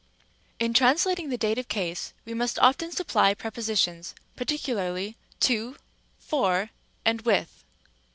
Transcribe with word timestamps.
In 0.57 0.73
translating 0.73 1.29
the 1.29 1.37
dative 1.37 1.67
case, 1.67 2.11
we 2.25 2.33
must 2.33 2.57
often 2.57 2.91
supply 2.91 3.35
preposi 3.35 3.77
tions, 3.77 4.15
particularly 4.35 5.15
to, 5.41 5.75
for, 6.17 6.71
and 7.05 7.21
with. 7.21 7.63